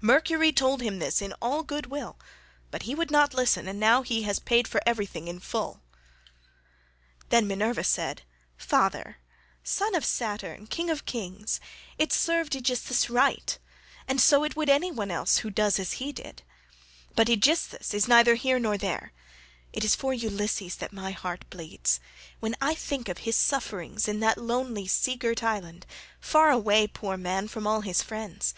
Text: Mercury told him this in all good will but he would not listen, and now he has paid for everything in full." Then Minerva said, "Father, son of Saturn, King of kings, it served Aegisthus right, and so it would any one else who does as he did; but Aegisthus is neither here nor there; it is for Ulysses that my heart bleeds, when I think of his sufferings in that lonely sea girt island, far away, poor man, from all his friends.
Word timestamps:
Mercury 0.00 0.52
told 0.52 0.80
him 0.80 1.00
this 1.00 1.20
in 1.20 1.32
all 1.42 1.64
good 1.64 1.86
will 1.86 2.16
but 2.70 2.84
he 2.84 2.94
would 2.94 3.10
not 3.10 3.34
listen, 3.34 3.66
and 3.66 3.80
now 3.80 4.02
he 4.02 4.22
has 4.22 4.38
paid 4.38 4.68
for 4.68 4.80
everything 4.86 5.26
in 5.26 5.40
full." 5.40 5.80
Then 7.30 7.48
Minerva 7.48 7.82
said, 7.82 8.22
"Father, 8.56 9.16
son 9.64 9.96
of 9.96 10.04
Saturn, 10.04 10.68
King 10.68 10.88
of 10.88 11.04
kings, 11.04 11.58
it 11.98 12.12
served 12.12 12.54
Aegisthus 12.54 13.10
right, 13.10 13.58
and 14.06 14.20
so 14.20 14.44
it 14.44 14.54
would 14.54 14.68
any 14.70 14.92
one 14.92 15.10
else 15.10 15.38
who 15.38 15.50
does 15.50 15.80
as 15.80 15.94
he 15.94 16.12
did; 16.12 16.44
but 17.16 17.28
Aegisthus 17.28 17.92
is 17.92 18.06
neither 18.06 18.36
here 18.36 18.60
nor 18.60 18.78
there; 18.78 19.12
it 19.72 19.82
is 19.82 19.96
for 19.96 20.14
Ulysses 20.14 20.76
that 20.76 20.92
my 20.92 21.10
heart 21.10 21.44
bleeds, 21.50 21.98
when 22.38 22.54
I 22.60 22.76
think 22.76 23.08
of 23.08 23.18
his 23.26 23.34
sufferings 23.34 24.06
in 24.06 24.20
that 24.20 24.38
lonely 24.38 24.86
sea 24.86 25.16
girt 25.16 25.42
island, 25.42 25.86
far 26.20 26.50
away, 26.50 26.86
poor 26.86 27.16
man, 27.16 27.48
from 27.48 27.66
all 27.66 27.80
his 27.80 28.00
friends. 28.00 28.54